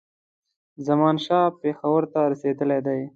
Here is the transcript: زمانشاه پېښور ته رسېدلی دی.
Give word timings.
زمانشاه 0.87 1.45
پېښور 1.61 2.03
ته 2.13 2.19
رسېدلی 2.31 2.79
دی. 2.87 3.01